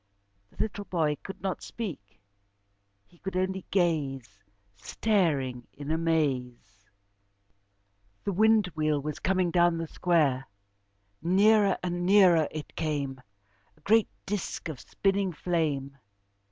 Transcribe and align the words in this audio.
The 0.49 0.57
little 0.57 0.85
boy 0.85 1.15
could 1.21 1.41
not 1.43 1.61
speak, 1.61 2.19
he 3.05 3.19
could 3.19 3.37
only 3.37 3.67
gaze, 3.69 4.43
staring 4.75 5.67
in 5.73 5.91
amaze. 5.91 6.89
The 8.23 8.33
wind 8.33 8.65
wheel 8.73 8.99
was 8.99 9.19
coming 9.19 9.51
down 9.51 9.77
the 9.77 9.87
square. 9.87 10.47
Nearer 11.21 11.77
and 11.83 12.03
nearer 12.03 12.47
it 12.49 12.75
came, 12.75 13.21
a 13.77 13.81
great 13.81 14.09
disk 14.25 14.69
of 14.69 14.79
spinning 14.79 15.33
flame. 15.33 15.95